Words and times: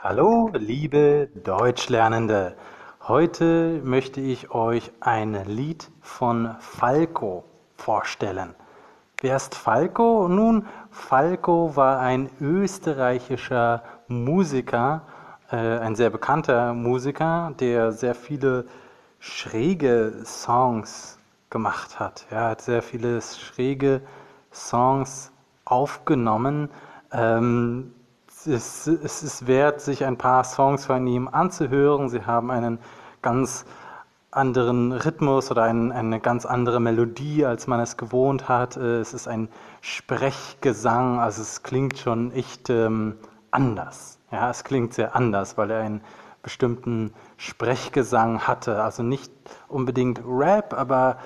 Hallo, 0.00 0.52
liebe 0.54 1.28
Deutschlernende. 1.42 2.54
Heute 3.08 3.80
möchte 3.82 4.20
ich 4.20 4.52
euch 4.52 4.92
ein 5.00 5.34
Lied 5.48 5.90
von 6.02 6.54
Falco 6.60 7.42
vorstellen. 7.76 8.54
Wer 9.20 9.34
ist 9.34 9.56
Falco? 9.56 10.28
Nun, 10.28 10.66
Falco 10.92 11.74
war 11.74 11.98
ein 11.98 12.30
österreichischer 12.40 13.82
Musiker, 14.06 15.02
äh, 15.50 15.56
ein 15.56 15.96
sehr 15.96 16.10
bekannter 16.10 16.74
Musiker, 16.74 17.52
der 17.58 17.90
sehr 17.90 18.14
viele 18.14 18.66
schräge 19.18 20.20
Songs 20.24 21.18
gemacht 21.50 21.98
hat. 21.98 22.24
Er 22.30 22.50
hat 22.50 22.60
sehr 22.62 22.82
viele 22.82 23.20
schräge 23.20 24.02
Songs 24.52 25.32
aufgenommen. 25.64 26.70
Ähm, 27.10 27.94
es, 28.46 28.86
es 28.86 29.22
ist 29.22 29.46
wert, 29.46 29.80
sich 29.80 30.04
ein 30.04 30.16
paar 30.16 30.44
Songs 30.44 30.86
von 30.86 31.06
ihm 31.06 31.28
anzuhören. 31.28 32.08
Sie 32.08 32.24
haben 32.24 32.50
einen 32.50 32.78
ganz 33.22 33.64
anderen 34.30 34.92
Rhythmus 34.92 35.50
oder 35.50 35.62
ein, 35.64 35.90
eine 35.90 36.20
ganz 36.20 36.44
andere 36.44 36.80
Melodie, 36.80 37.44
als 37.44 37.66
man 37.66 37.80
es 37.80 37.96
gewohnt 37.96 38.48
hat. 38.48 38.76
Äh, 38.76 39.00
es 39.00 39.14
ist 39.14 39.26
ein 39.26 39.48
Sprechgesang, 39.80 41.18
also 41.18 41.42
es 41.42 41.62
klingt 41.62 41.98
schon 41.98 42.32
echt 42.32 42.70
ähm, 42.70 43.16
anders. 43.50 44.18
Ja, 44.30 44.50
es 44.50 44.64
klingt 44.64 44.92
sehr 44.94 45.16
anders, 45.16 45.56
weil 45.56 45.70
er 45.70 45.80
einen 45.80 46.02
bestimmten 46.42 47.14
Sprechgesang 47.38 48.46
hatte. 48.46 48.82
Also 48.82 49.02
nicht 49.02 49.32
unbedingt 49.68 50.20
Rap, 50.26 50.74
aber 50.74 51.18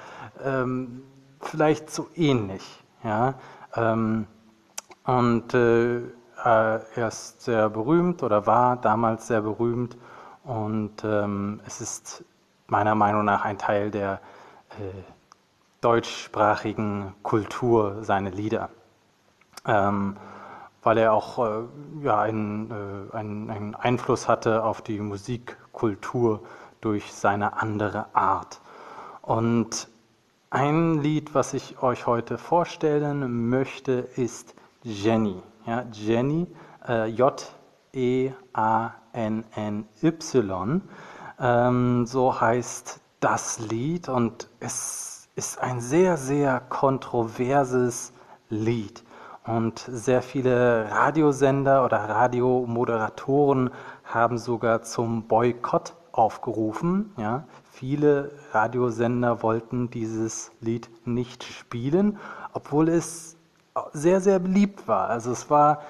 ähm, 0.44 1.02
vielleicht 1.40 1.90
so 1.90 2.08
ähnlich. 2.14 2.84
Ja, 3.02 3.34
ähm, 3.74 4.26
und 5.04 5.52
äh, 5.54 6.02
äh, 6.44 6.80
er 6.96 7.08
ist 7.08 7.42
sehr 7.42 7.68
berühmt 7.70 8.22
oder 8.22 8.46
war 8.46 8.76
damals 8.76 9.26
sehr 9.26 9.42
berühmt 9.42 9.96
und 10.44 11.04
ähm, 11.04 11.60
es 11.66 11.80
ist 11.80 12.24
meiner 12.66 12.94
Meinung 12.94 13.24
nach 13.24 13.44
ein 13.44 13.58
Teil 13.58 13.90
der 13.90 14.20
äh, 14.70 15.02
deutschsprachigen 15.80 17.14
Kultur, 17.22 17.98
seine 18.02 18.30
Lieder. 18.30 18.70
Ähm, 19.66 20.16
weil 20.82 20.98
er 20.98 21.12
auch 21.12 21.38
äh, 21.38 21.62
ja, 22.02 22.20
einen, 22.20 22.70
äh, 22.70 23.16
einen, 23.16 23.50
einen, 23.50 23.74
Einfluss 23.74 24.28
hatte 24.28 24.64
auf 24.64 24.82
die 24.82 24.98
Musikkultur 24.98 26.40
durch 26.80 27.12
seine 27.12 27.60
andere 27.60 28.06
Art. 28.14 28.60
Und 29.22 29.88
ein 30.50 31.00
Lied, 31.00 31.34
was 31.34 31.54
ich 31.54 31.82
euch 31.82 32.06
heute 32.06 32.36
vorstellen 32.36 33.48
möchte, 33.48 33.92
ist 34.16 34.54
Jenny. 34.82 35.40
Ja, 35.66 35.84
Jenny, 35.92 36.46
äh, 36.88 37.06
J-E-A-N-N-Y, 37.06 38.32
ähm, 41.40 42.06
so 42.06 42.40
heißt 42.40 43.00
das 43.20 43.60
Lied 43.60 44.08
und 44.08 44.48
es 44.58 45.28
ist 45.36 45.60
ein 45.60 45.80
sehr, 45.80 46.16
sehr 46.16 46.60
kontroverses 46.60 48.12
Lied. 48.48 49.04
Und 49.44 49.78
sehr 49.78 50.22
viele 50.22 50.88
Radiosender 50.90 51.84
oder 51.84 51.98
Radiomoderatoren 51.98 53.70
haben 54.04 54.38
sogar 54.38 54.82
zum 54.82 55.26
Boykott 55.26 55.94
aufgerufen. 56.12 57.12
Ja. 57.16 57.44
Viele 57.70 58.30
Radiosender 58.52 59.42
wollten 59.42 59.90
dieses 59.90 60.52
Lied 60.60 60.90
nicht 61.04 61.42
spielen, 61.42 62.18
obwohl 62.52 62.88
es 62.88 63.36
sehr, 63.92 64.20
sehr 64.20 64.38
beliebt 64.38 64.86
war. 64.88 65.08
Also 65.08 65.32
es 65.32 65.50
war 65.50 65.80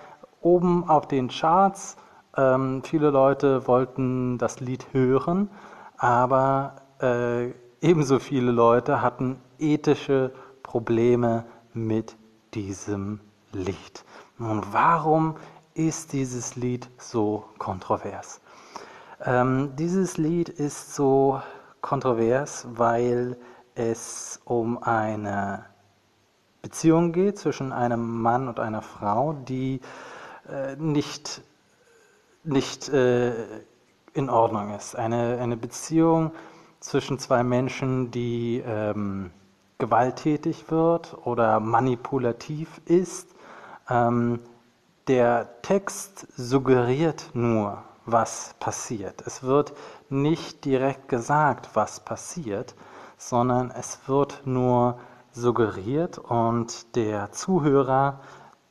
oben 0.41 0.88
auf 0.88 1.06
den 1.06 1.28
Charts. 1.28 1.97
Ähm, 2.36 2.83
viele 2.84 3.11
Leute 3.11 3.66
wollten 3.66 4.39
das 4.39 4.61
Lied 4.61 4.86
hören, 4.92 5.50
aber 5.98 6.77
äh, 7.00 7.50
ebenso 7.80 8.19
viele 8.19 8.52
Leute 8.52 9.02
hatten 9.02 9.39
ethische 9.58 10.33
Probleme 10.62 11.45
mit 11.74 12.17
diesem 12.55 13.20
Lied. 13.52 14.05
Nun, 14.39 14.62
warum 14.73 15.36
ist 15.74 16.12
dieses 16.12 16.57
Lied 16.57 16.89
so 16.98 17.45
kontrovers? 17.58 18.40
Ähm, 19.24 19.73
dieses 19.77 20.17
Lied 20.17 20.48
ist 20.48 20.95
so 20.95 21.40
kontrovers, 21.80 22.67
weil 22.73 23.36
es 23.74 24.40
um 24.45 24.83
eine 24.83 25.64
Beziehung 26.62 27.12
geht 27.12 27.39
zwischen 27.39 27.73
einem 27.73 28.23
Mann 28.23 28.46
und 28.46 28.61
einer 28.61 28.83
Frau, 28.83 29.33
die 29.33 29.80
äh, 30.48 30.77
nicht, 30.77 31.42
nicht 32.45 32.89
äh, 32.89 33.33
in 34.14 34.30
Ordnung 34.30 34.74
ist. 34.74 34.95
Eine, 34.95 35.39
eine 35.40 35.56
Beziehung 35.56 36.30
zwischen 36.78 37.18
zwei 37.18 37.42
Menschen, 37.42 38.12
die 38.12 38.62
ähm, 38.64 39.33
gewalttätig 39.78 40.70
wird 40.70 41.17
oder 41.24 41.58
manipulativ 41.58 42.80
ist. 42.86 43.28
Ähm, 43.90 44.39
der 45.08 45.61
Text 45.62 46.28
suggeriert 46.36 47.30
nur, 47.34 47.83
was 48.06 48.55
passiert. 48.61 49.22
Es 49.27 49.42
wird 49.42 49.72
nicht 50.08 50.64
direkt 50.64 51.08
gesagt, 51.08 51.70
was 51.74 51.98
passiert, 51.98 52.77
sondern 53.18 53.72
es 53.72 53.98
wird 54.06 54.42
nur 54.45 54.92
suggeriert 54.92 55.11
und 56.19 56.95
der 56.95 57.33
Zuhörer 57.33 58.20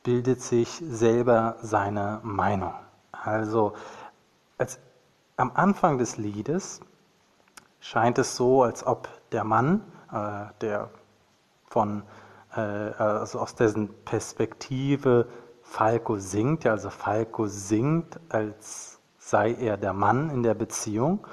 bildet 0.02 0.40
sich 0.40 0.68
selber 0.88 1.56
seine 1.62 2.20
Meinung. 2.22 2.74
Also 3.10 3.74
als, 4.58 4.78
am 5.36 5.52
Anfang 5.54 5.98
des 5.98 6.16
Liedes 6.16 6.80
scheint 7.80 8.18
es 8.18 8.36
so, 8.36 8.62
als 8.62 8.86
ob 8.86 9.08
der 9.32 9.44
Mann, 9.44 9.82
äh, 10.12 10.46
der 10.60 10.90
von, 11.66 12.02
äh, 12.54 12.60
also 12.60 13.40
aus 13.40 13.54
dessen 13.54 13.88
Perspektive 14.04 15.26
Falco 15.62 16.18
singt, 16.18 16.64
ja, 16.64 16.72
also 16.72 16.90
Falco 16.90 17.46
singt, 17.46 18.20
als 18.28 18.98
sei 19.18 19.54
er 19.54 19.76
der 19.76 19.92
Mann 19.92 20.30
in 20.30 20.42
der 20.42 20.54
Beziehung 20.54 21.26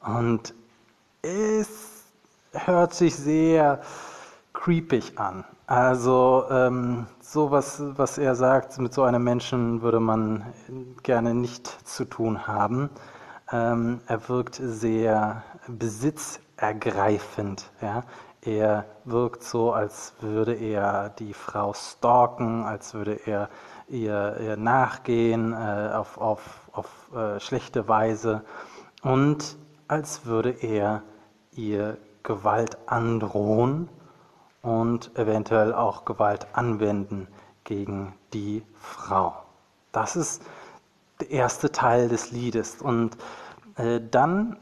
und 0.00 0.54
es 1.22 2.04
hört 2.52 2.94
sich 2.94 3.16
sehr 3.16 3.80
creepig 4.56 5.18
an. 5.18 5.44
Also 5.66 6.44
ähm, 6.50 7.06
sowas, 7.20 7.82
was 7.96 8.18
er 8.18 8.34
sagt, 8.34 8.78
mit 8.78 8.94
so 8.94 9.02
einem 9.02 9.22
Menschen 9.22 9.82
würde 9.82 10.00
man 10.00 10.44
gerne 11.02 11.34
nicht 11.34 11.66
zu 11.86 12.04
tun 12.04 12.46
haben. 12.46 12.90
Ähm, 13.52 14.00
er 14.06 14.28
wirkt 14.28 14.56
sehr 14.56 15.42
besitzergreifend. 15.68 17.70
Ja? 17.82 18.02
Er 18.42 18.86
wirkt 19.04 19.42
so, 19.42 19.72
als 19.72 20.14
würde 20.20 20.54
er 20.54 21.10
die 21.10 21.34
Frau 21.34 21.74
stalken, 21.74 22.64
als 22.64 22.94
würde 22.94 23.20
er 23.26 23.48
ihr, 23.88 24.36
ihr 24.40 24.56
nachgehen 24.56 25.52
äh, 25.52 25.90
auf, 25.92 26.18
auf, 26.18 26.70
auf 26.72 27.10
äh, 27.14 27.40
schlechte 27.40 27.88
Weise 27.88 28.42
und 29.02 29.56
als 29.88 30.26
würde 30.26 30.50
er 30.50 31.02
ihr 31.52 31.96
Gewalt 32.22 32.78
androhen 32.86 33.88
und 34.66 35.16
eventuell 35.16 35.72
auch 35.72 36.04
Gewalt 36.04 36.48
anwenden 36.52 37.28
gegen 37.62 38.14
die 38.32 38.64
Frau. 38.80 39.32
Das 39.92 40.16
ist 40.16 40.42
der 41.20 41.30
erste 41.30 41.70
Teil 41.70 42.08
des 42.08 42.32
Liedes. 42.32 42.82
Und 42.82 43.16
äh, 43.76 44.00
dann 44.10 44.56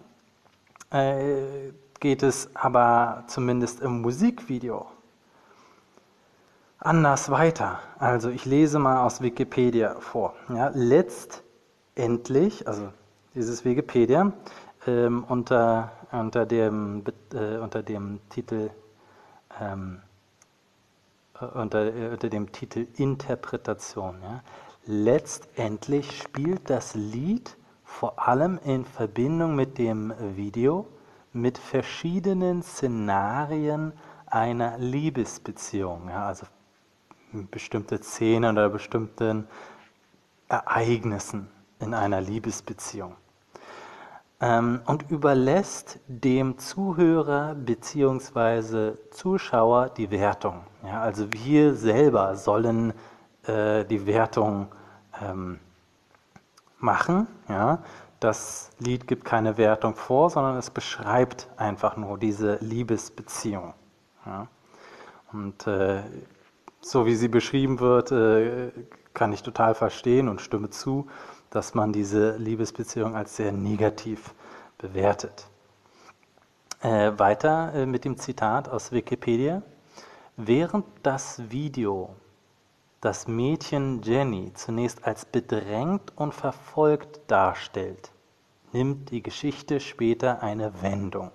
äh, 0.90 1.72
geht 2.00 2.22
es 2.22 2.54
aber 2.54 3.24
zumindest 3.28 3.80
im 3.80 4.02
Musikvideo 4.02 4.86
anders 6.78 7.30
weiter. 7.30 7.80
Also 7.98 8.28
ich 8.28 8.44
lese 8.44 8.78
mal 8.78 9.06
aus 9.06 9.22
Wikipedia 9.22 9.96
vor. 10.00 10.34
Ja, 10.50 10.70
letztendlich, 10.74 12.68
also 12.68 12.90
dieses 13.34 13.64
Wikipedia, 13.64 14.32
ähm, 14.86 15.24
unter, 15.26 15.92
unter, 16.12 16.44
dem, 16.44 17.04
äh, 17.32 17.56
unter 17.56 17.82
dem 17.82 18.20
Titel 18.28 18.68
ähm, 19.60 20.00
äh, 21.40 21.44
unter, 21.44 21.94
äh, 21.94 22.08
unter 22.10 22.28
dem 22.28 22.52
Titel 22.52 22.86
Interpretation. 22.96 24.16
Ja. 24.22 24.42
Letztendlich 24.86 26.18
spielt 26.20 26.68
das 26.70 26.94
Lied 26.94 27.56
vor 27.84 28.26
allem 28.28 28.58
in 28.64 28.84
Verbindung 28.84 29.54
mit 29.54 29.78
dem 29.78 30.12
Video 30.36 30.86
mit 31.32 31.58
verschiedenen 31.58 32.62
Szenarien 32.62 33.92
einer 34.26 34.78
Liebesbeziehung, 34.78 36.08
ja, 36.08 36.26
also 36.26 36.46
bestimmte 37.32 38.00
Szenen 38.02 38.56
oder 38.56 38.68
bestimmten 38.68 39.48
Ereignissen 40.48 41.48
in 41.80 41.92
einer 41.92 42.20
Liebesbeziehung 42.20 43.16
ähm, 44.40 44.80
und 44.86 45.10
überlässt 45.10 46.00
dem 46.06 46.58
Zuhörer 46.58 47.54
bzw. 47.54 48.92
Zuschauer 49.10 49.90
die 49.90 50.10
Wertung. 50.10 50.62
Ja, 50.82 51.00
also 51.00 51.32
wir 51.32 51.74
selber 51.74 52.36
sollen 52.36 52.92
äh, 53.46 53.84
die 53.84 54.06
Wertung 54.06 54.68
ähm, 55.22 55.58
machen. 56.78 57.26
Ja? 57.48 57.82
Das 58.20 58.70
Lied 58.78 59.06
gibt 59.06 59.24
keine 59.24 59.56
Wertung 59.56 59.94
vor, 59.94 60.30
sondern 60.30 60.56
es 60.56 60.70
beschreibt 60.70 61.48
einfach 61.56 61.96
nur 61.96 62.18
diese 62.18 62.56
Liebesbeziehung. 62.60 63.74
Ja? 64.26 64.46
Und 65.32 65.66
äh, 65.66 66.02
so 66.80 67.06
wie 67.06 67.14
sie 67.14 67.28
beschrieben 67.28 67.80
wird, 67.80 68.12
äh, 68.12 68.70
kann 69.14 69.32
ich 69.32 69.42
total 69.42 69.74
verstehen 69.74 70.28
und 70.28 70.40
stimme 70.40 70.70
zu, 70.70 71.06
dass 71.54 71.74
man 71.74 71.92
diese 71.92 72.36
Liebesbeziehung 72.36 73.14
als 73.14 73.36
sehr 73.36 73.52
negativ 73.52 74.34
bewertet. 74.76 75.46
Äh, 76.80 77.12
weiter 77.16 77.72
äh, 77.74 77.86
mit 77.86 78.04
dem 78.04 78.18
Zitat 78.18 78.68
aus 78.68 78.90
Wikipedia. 78.90 79.62
Während 80.36 80.84
das 81.04 81.40
Video 81.50 82.16
das 83.00 83.28
Mädchen 83.28 84.02
Jenny 84.02 84.52
zunächst 84.54 85.06
als 85.06 85.26
bedrängt 85.26 86.12
und 86.16 86.34
verfolgt 86.34 87.20
darstellt, 87.28 88.10
nimmt 88.72 89.12
die 89.12 89.22
Geschichte 89.22 89.78
später 89.78 90.42
eine 90.42 90.82
Wendung. 90.82 91.30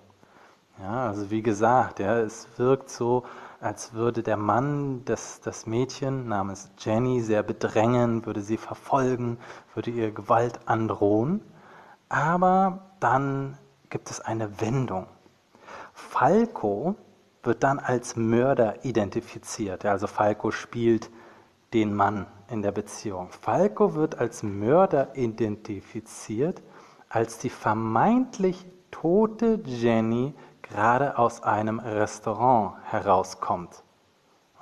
Ja, 0.78 1.08
also 1.08 1.30
wie 1.30 1.42
gesagt, 1.42 1.98
ja, 1.98 2.18
es 2.18 2.46
wirkt 2.58 2.90
so, 2.90 3.24
als 3.60 3.92
würde 3.92 4.22
der 4.22 4.36
Mann 4.36 5.04
das, 5.04 5.40
das 5.40 5.66
Mädchen 5.66 6.28
namens 6.28 6.70
Jenny 6.78 7.20
sehr 7.20 7.42
bedrängen, 7.42 8.24
würde 8.24 8.40
sie 8.40 8.56
verfolgen, 8.56 9.38
würde 9.74 9.90
ihr 9.90 10.10
Gewalt 10.12 10.60
androhen. 10.66 11.42
Aber 12.08 12.90
dann 13.00 13.58
gibt 13.90 14.10
es 14.10 14.20
eine 14.20 14.60
Wendung. 14.60 15.06
Falco 15.92 16.96
wird 17.42 17.62
dann 17.62 17.78
als 17.78 18.16
Mörder 18.16 18.84
identifiziert. 18.84 19.84
Also 19.84 20.06
Falco 20.06 20.50
spielt 20.50 21.10
den 21.72 21.94
Mann 21.94 22.26
in 22.48 22.62
der 22.62 22.72
Beziehung. 22.72 23.28
Falco 23.30 23.94
wird 23.94 24.18
als 24.18 24.42
Mörder 24.42 25.16
identifiziert, 25.16 26.62
als 27.08 27.38
die 27.38 27.50
vermeintlich 27.50 28.66
tote 28.90 29.60
Jenny 29.64 30.34
gerade 30.62 31.18
aus 31.18 31.42
einem 31.42 31.78
Restaurant 31.80 32.74
herauskommt. 32.84 33.82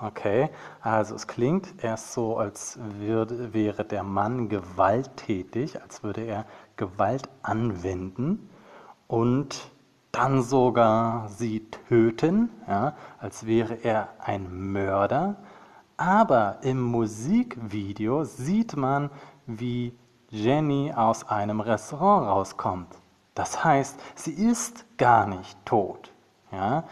Okay, 0.00 0.48
also 0.80 1.16
es 1.16 1.26
klingt 1.26 1.82
erst 1.82 2.12
so, 2.12 2.36
als 2.36 2.78
würde, 3.00 3.52
wäre 3.52 3.84
der 3.84 4.04
Mann 4.04 4.48
gewalttätig, 4.48 5.82
als 5.82 6.04
würde 6.04 6.20
er 6.22 6.46
Gewalt 6.76 7.28
anwenden 7.42 8.48
und 9.08 9.72
dann 10.12 10.42
sogar 10.42 11.28
sie 11.28 11.68
töten, 11.88 12.50
ja, 12.68 12.94
als 13.18 13.44
wäre 13.44 13.74
er 13.74 14.08
ein 14.20 14.72
Mörder. 14.72 15.36
Aber 15.96 16.58
im 16.62 16.80
Musikvideo 16.80 18.22
sieht 18.22 18.76
man, 18.76 19.10
wie 19.46 19.98
Jenny 20.30 20.92
aus 20.94 21.28
einem 21.28 21.60
Restaurant 21.60 22.28
rauskommt. 22.28 22.88
Das 23.38 23.62
heißt, 23.62 24.00
sie 24.16 24.32
ist 24.32 24.84
gar 24.98 25.24
nicht 25.24 25.64
tot. 25.64 26.10
Ja. 26.50 26.82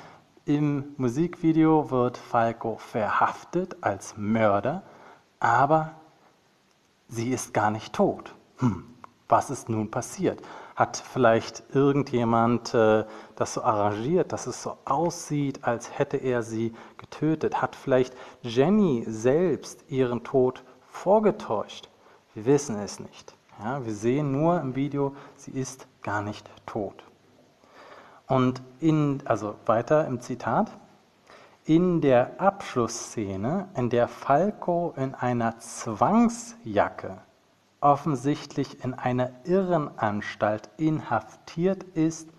Im 0.44 0.94
Musikvideo 0.96 1.90
wird 1.90 2.16
Falco 2.16 2.76
verhaftet 2.76 3.76
als 3.80 4.16
Mörder, 4.16 4.84
aber 5.40 5.96
sie 7.08 7.30
ist 7.30 7.52
gar 7.52 7.72
nicht 7.72 7.92
tot. 7.92 8.32
Hm, 8.58 8.84
was 9.28 9.50
ist 9.50 9.68
nun 9.68 9.90
passiert? 9.90 10.40
Hat 10.76 10.96
vielleicht 10.96 11.64
irgendjemand 11.74 12.72
äh, 12.74 13.04
das 13.34 13.54
so 13.54 13.64
arrangiert, 13.64 14.32
dass 14.32 14.46
es 14.46 14.62
so 14.62 14.78
aussieht, 14.84 15.64
als 15.64 15.98
hätte 15.98 16.16
er 16.16 16.44
sie 16.44 16.72
getötet? 16.96 17.60
Hat 17.60 17.74
vielleicht 17.74 18.14
Jenny 18.42 19.04
selbst 19.08 19.90
ihren 19.90 20.22
Tod 20.22 20.62
vorgetäuscht? 20.92 21.88
Wir 22.34 22.44
wissen 22.44 22.78
es 22.78 23.00
nicht. 23.00 23.34
Ja, 23.58 23.84
wir 23.84 23.94
sehen 23.94 24.30
nur 24.30 24.60
im 24.60 24.76
Video, 24.76 25.16
sie 25.34 25.50
ist 25.50 25.88
gar 26.06 26.22
nicht 26.22 26.48
tot. 26.64 27.04
Und 28.26 28.62
in, 28.80 29.22
also 29.26 29.56
weiter 29.66 30.06
im 30.06 30.20
Zitat, 30.20 30.70
in 31.64 32.00
der 32.00 32.40
Abschlussszene, 32.40 33.68
in 33.74 33.90
der 33.90 34.08
Falco 34.08 34.94
in 34.96 35.14
einer 35.14 35.58
Zwangsjacke 35.58 37.18
offensichtlich 37.80 38.82
in 38.84 38.94
einer 38.94 39.30
Irrenanstalt 39.44 40.70
inhaftiert 40.76 41.82
ist, 41.82 42.30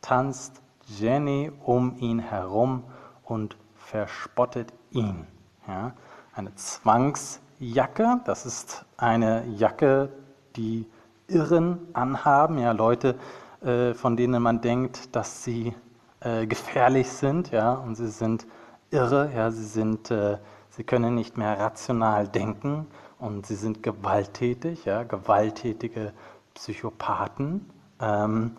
tanzt 0.00 0.62
Jenny 0.86 1.52
um 1.64 1.96
ihn 1.98 2.20
herum 2.20 2.84
und 3.24 3.56
verspottet 3.74 4.72
ihn. 4.90 5.26
Ja, 5.66 5.92
eine 6.34 6.54
Zwangsjacke, 6.54 8.20
das 8.24 8.46
ist 8.46 8.84
eine 8.96 9.44
Jacke, 9.46 10.10
die 10.54 10.86
Irren 11.28 11.78
anhaben, 11.92 12.58
ja, 12.58 12.72
Leute, 12.72 13.16
äh, 13.62 13.94
von 13.94 14.16
denen 14.16 14.42
man 14.42 14.60
denkt, 14.60 15.14
dass 15.16 15.44
sie 15.44 15.74
äh, 16.20 16.46
gefährlich 16.46 17.10
sind, 17.10 17.50
ja, 17.50 17.74
und 17.74 17.96
sie 17.96 18.08
sind 18.08 18.46
irre, 18.90 19.30
ja, 19.34 19.50
sie 19.50 19.64
sind, 19.64 20.10
äh, 20.10 20.38
sie 20.70 20.84
können 20.84 21.14
nicht 21.14 21.36
mehr 21.36 21.58
rational 21.58 22.28
denken 22.28 22.86
und 23.18 23.46
sie 23.46 23.56
sind 23.56 23.82
gewalttätig, 23.82 24.84
ja, 24.84 25.02
gewalttätige 25.02 26.12
Psychopathen. 26.54 27.70
Ähm, 28.00 28.56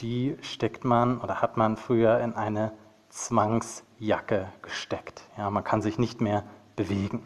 die 0.00 0.36
steckt 0.42 0.84
man 0.84 1.20
oder 1.20 1.40
hat 1.40 1.56
man 1.56 1.76
früher 1.76 2.20
in 2.20 2.34
eine 2.34 2.72
Zwangsjacke 3.08 4.48
gesteckt. 4.60 5.22
Ja, 5.38 5.50
man 5.50 5.64
kann 5.64 5.80
sich 5.80 5.98
nicht 5.98 6.20
mehr 6.20 6.44
bewegen. 6.76 7.22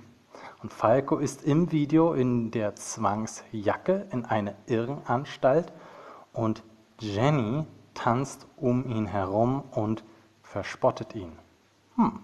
Und 0.63 0.73
Falco 0.73 1.17
ist 1.19 1.43
im 1.43 1.73
Video 1.73 2.13
in 2.13 2.51
der 2.51 2.77
Zwangsjacke 2.77 4.07
in 4.13 4.27
einer 4.27 4.55
Irrenanstalt 4.67 5.73
und 6.33 6.63
Jenny 6.99 7.67
tanzt 7.95 8.47
um 8.57 8.89
ihn 8.89 9.07
herum 9.07 9.65
und 9.71 10.05
verspottet 10.43 11.15
ihn. 11.15 11.33
Hm. 11.97 12.21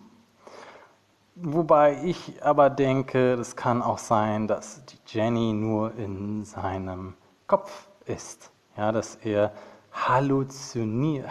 Wobei 1.37 2.03
ich 2.03 2.43
aber 2.43 2.71
denke, 2.71 3.35
es 3.35 3.57
kann 3.57 3.83
auch 3.83 3.99
sein, 3.99 4.49
dass 4.49 4.85
die 4.87 4.99
Jenny 5.07 5.53
nur 5.53 5.95
in 5.97 6.45
seinem 6.45 7.15
Kopf 7.47 7.89
ist. 8.07 8.51
Ja, 8.77 8.93
dass 8.93 9.17
er 9.17 9.53
halluziniert, 9.93 11.27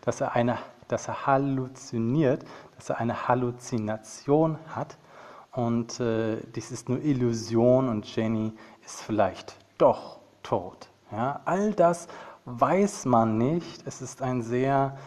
dass 0.00 0.20
er, 0.20 0.34
eine, 0.34 0.58
dass 0.88 1.08
er 1.08 1.26
halluziniert, 1.26 2.44
dass 2.76 2.90
er 2.90 2.98
eine 2.98 3.28
Halluzination 3.28 4.58
hat. 4.68 4.96
Und 5.54 6.00
äh, 6.00 6.38
dies 6.54 6.72
ist 6.72 6.88
nur 6.88 7.00
Illusion 7.00 7.88
und 7.88 8.04
Jenny 8.14 8.52
ist 8.84 9.00
vielleicht 9.00 9.56
doch 9.78 10.18
tot. 10.42 10.88
Ja, 11.12 11.40
all 11.44 11.72
das 11.72 12.08
weiß 12.44 13.04
man 13.04 13.38
nicht. 13.38 13.86
Es 13.86 14.02
ist 14.02 14.20
ein 14.20 14.42
sehr 14.42 14.98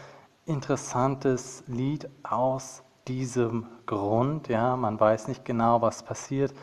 interessantes 0.45 1.63
Lied 1.67 2.09
aus 2.23 2.81
diesem 3.09 3.67
Grund. 3.85 4.47
Ja, 4.47 4.77
man 4.77 4.97
weiß 4.97 5.27
nicht 5.27 5.43
genau, 5.43 5.81
was 5.81 6.01
passiert. 6.03 6.53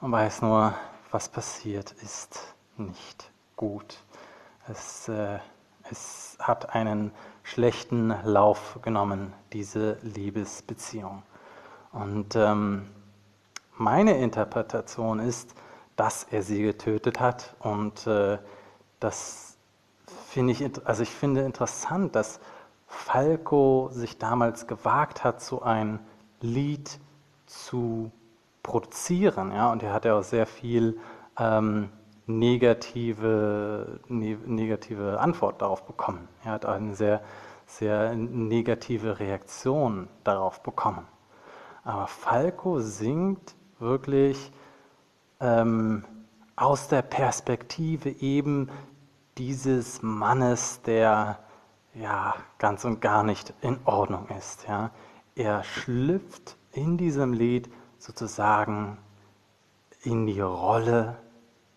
Man 0.00 0.12
weiß 0.12 0.40
nur, 0.40 0.74
was 1.10 1.28
passiert 1.28 1.92
ist 2.02 2.54
nicht 2.78 3.30
gut. 3.56 4.02
Es, 4.66 5.08
äh, 5.08 5.38
es 5.90 6.38
hat 6.40 6.74
einen 6.74 7.12
schlechten 7.42 8.14
Lauf 8.24 8.78
genommen, 8.80 9.34
diese 9.52 9.98
Liebesbeziehung. 10.02 11.22
Und 11.92 12.34
ähm, 12.36 12.86
meine 13.80 14.18
Interpretation 14.18 15.18
ist, 15.18 15.54
dass 15.96 16.24
er 16.24 16.42
sie 16.42 16.62
getötet 16.62 17.18
hat. 17.18 17.56
Und 17.60 18.06
äh, 18.06 18.38
das 19.00 19.56
finde 20.28 20.52
ich, 20.52 20.86
also 20.86 21.02
ich 21.02 21.10
finde 21.10 21.40
interessant, 21.40 22.14
dass 22.14 22.40
Falco 22.86 23.88
sich 23.92 24.18
damals 24.18 24.66
gewagt 24.66 25.24
hat, 25.24 25.40
so 25.40 25.62
ein 25.62 25.98
Lied 26.40 27.00
zu 27.46 28.12
produzieren. 28.62 29.50
Ja? 29.50 29.72
Und 29.72 29.82
er 29.82 29.94
hat 29.94 30.04
ja 30.04 30.18
auch 30.18 30.24
sehr 30.24 30.46
viel 30.46 30.98
ähm, 31.38 31.88
negative, 32.26 34.00
ne, 34.08 34.36
negative 34.44 35.18
Antwort 35.18 35.62
darauf 35.62 35.86
bekommen. 35.86 36.28
Er 36.44 36.52
hat 36.52 36.66
eine 36.66 36.94
sehr, 36.94 37.22
sehr 37.64 38.14
negative 38.14 39.18
Reaktion 39.18 40.08
darauf 40.22 40.62
bekommen. 40.62 41.06
Aber 41.82 42.06
Falco 42.06 42.78
singt 42.80 43.54
wirklich 43.80 44.52
ähm, 45.40 46.04
aus 46.56 46.88
der 46.88 47.02
Perspektive 47.02 48.10
eben 48.10 48.68
dieses 49.38 50.02
Mannes, 50.02 50.82
der 50.82 51.38
ja 51.94 52.34
ganz 52.58 52.84
und 52.84 53.00
gar 53.00 53.22
nicht 53.22 53.54
in 53.62 53.78
Ordnung 53.84 54.28
ist. 54.38 54.66
Ja. 54.68 54.90
Er 55.34 55.64
schlüpft 55.64 56.56
in 56.72 56.98
diesem 56.98 57.32
Lied 57.32 57.70
sozusagen 57.98 58.98
in 60.02 60.26
die 60.26 60.40
Rolle 60.40 61.16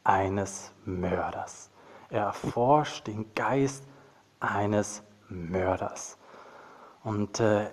eines 0.03 0.71
Mörders. 0.85 1.69
Er 2.09 2.25
erforscht 2.25 3.07
den 3.07 3.33
Geist 3.35 3.83
eines 4.39 5.03
Mörders. 5.29 6.17
Und 7.03 7.39
äh, 7.39 7.67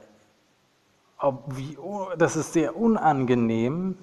ob, 1.19 1.45
wie, 1.49 1.77
das 2.17 2.37
ist 2.37 2.53
sehr 2.53 2.77
unangenehm, 2.77 3.99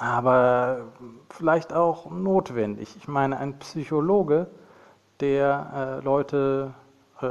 aber 0.00 0.86
vielleicht 1.28 1.74
auch 1.74 2.10
notwendig. 2.10 2.96
Ich 2.96 3.06
meine, 3.06 3.36
ein 3.36 3.58
Psychologe, 3.58 4.46
der 5.20 6.00
äh, 6.00 6.04
Leute, 6.04 6.72
äh, 7.20 7.26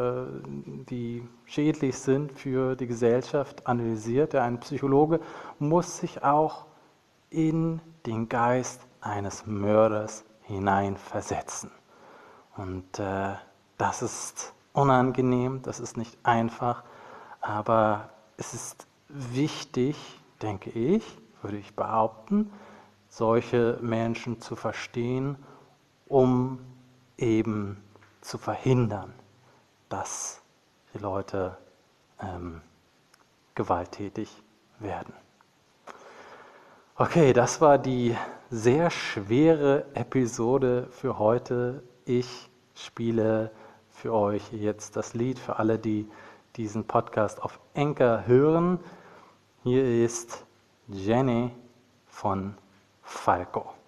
die 0.88 1.28
schädlich 1.46 1.98
sind 1.98 2.32
für 2.32 2.76
die 2.76 2.86
Gesellschaft, 2.86 3.66
analysiert, 3.66 4.34
der 4.34 4.44
ein 4.44 4.60
Psychologe 4.60 5.20
muss 5.58 5.98
sich 5.98 6.24
auch 6.24 6.68
in 7.32 7.82
den 8.06 8.30
Geist 8.30 8.86
eines 9.02 9.48
Mörders 9.48 10.24
hineinversetzen. 10.44 11.72
Und 12.56 13.00
äh, 13.00 13.34
das 13.80 14.04
ist 14.04 14.54
unangenehm, 14.74 15.64
das 15.64 15.80
ist 15.80 15.98
nicht 15.98 16.20
einfach, 16.22 16.84
aber 17.42 18.10
es 18.38 18.54
ist 18.54 18.86
wichtig, 19.08 19.98
denke 20.44 20.70
ich, 20.70 21.18
würde 21.42 21.58
ich 21.58 21.76
behaupten, 21.76 22.52
solche 23.10 23.78
Menschen 23.82 24.42
zu 24.42 24.56
verstehen, 24.56 25.38
um 26.08 26.60
eben 27.18 27.82
zu 28.22 28.38
verhindern, 28.38 29.14
dass 29.90 30.42
die 30.94 31.00
Leute 31.00 31.58
ähm, 32.22 32.62
gewalttätig 33.56 34.30
werden. 34.80 35.14
Okay, 36.96 37.34
das 37.34 37.62
war 37.62 37.78
die 37.78 38.16
sehr 38.50 38.90
schwere 38.90 39.86
Episode 39.94 40.88
für 40.92 41.18
heute. 41.18 41.84
Ich 42.06 42.50
spiele 42.76 43.52
für 43.90 44.14
euch 44.14 44.52
jetzt 44.52 44.96
das 44.96 45.14
Lied 45.14 45.40
für 45.40 45.60
alle, 45.60 45.80
die 45.80 46.10
diesen 46.56 46.86
Podcast 46.86 47.42
auf 47.42 47.60
Enker 47.74 48.28
hören. 48.28 48.80
Hier 49.64 50.04
ist 50.04 50.46
Jenny 50.92 51.52
von 52.08 52.56
Falco. 53.04 53.79